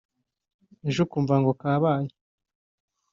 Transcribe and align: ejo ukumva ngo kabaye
ejo 0.87 0.99
ukumva 1.05 1.35
ngo 1.41 1.51
kabaye 1.61 2.09